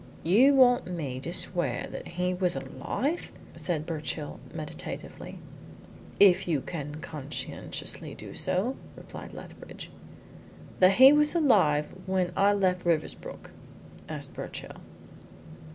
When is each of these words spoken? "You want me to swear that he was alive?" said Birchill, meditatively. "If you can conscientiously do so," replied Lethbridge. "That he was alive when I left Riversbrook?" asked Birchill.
"You 0.23 0.55
want 0.55 0.87
me 0.87 1.19
to 1.19 1.31
swear 1.31 1.85
that 1.91 2.07
he 2.17 2.33
was 2.33 2.55
alive?" 2.55 3.31
said 3.55 3.85
Birchill, 3.85 4.39
meditatively. 4.51 5.37
"If 6.19 6.47
you 6.47 6.59
can 6.61 6.95
conscientiously 6.95 8.15
do 8.15 8.33
so," 8.33 8.77
replied 8.95 9.31
Lethbridge. 9.31 9.91
"That 10.79 10.93
he 10.93 11.13
was 11.13 11.35
alive 11.35 11.93
when 12.07 12.31
I 12.35 12.51
left 12.51 12.83
Riversbrook?" 12.83 13.51
asked 14.09 14.33
Birchill. 14.33 14.81